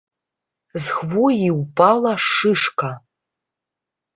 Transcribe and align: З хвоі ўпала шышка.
З 0.83 0.95
хвоі 0.95 1.49
ўпала 1.59 2.13
шышка. 2.31 2.91